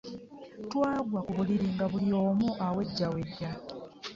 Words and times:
Twagwa 0.65 1.19
ku 1.25 1.31
buliri 1.37 1.67
nga 1.73 1.85
buli 1.91 2.09
omu 2.25 2.49
awejjawejja. 2.65 3.49